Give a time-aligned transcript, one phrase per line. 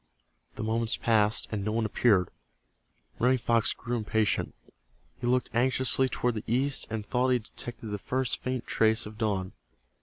[0.55, 2.29] The moments passed and no one appeared.
[3.19, 4.55] Running Fox grew impatient.
[5.19, 9.19] He looked anxiously toward the east and thought he detected the first faint trace of
[9.19, 9.51] dawn.